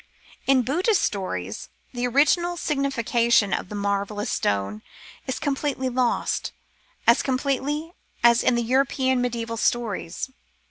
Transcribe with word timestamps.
In 0.47 0.63
Buddhist 0.63 1.03
stories, 1.03 1.69
the 1.93 2.07
original 2.07 2.57
signification 2.57 3.53
of 3.53 3.69
the 3.69 3.75
marvellous 3.75 4.31
stone 4.31 4.81
is 5.27 5.37
completely 5.37 5.89
lost, 5.89 6.51
as 7.05 7.21
completely 7.21 7.93
as 8.23 8.41
in 8.41 8.55
the 8.55 8.63
European 8.63 9.21
mediaeval 9.21 9.57
stories. 9.57 10.31